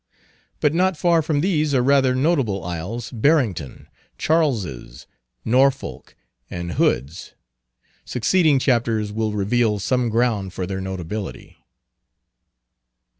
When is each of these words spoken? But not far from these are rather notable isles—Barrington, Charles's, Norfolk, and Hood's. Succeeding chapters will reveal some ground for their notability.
But 0.61 0.73
not 0.73 0.97
far 0.97 1.21
from 1.21 1.41
these 1.41 1.75
are 1.75 1.83
rather 1.83 2.15
notable 2.15 2.63
isles—Barrington, 2.65 3.85
Charles's, 4.17 5.05
Norfolk, 5.45 6.15
and 6.49 6.71
Hood's. 6.71 7.35
Succeeding 8.03 8.57
chapters 8.57 9.11
will 9.11 9.33
reveal 9.33 9.77
some 9.77 10.09
ground 10.09 10.53
for 10.53 10.65
their 10.65 10.81
notability. 10.81 11.57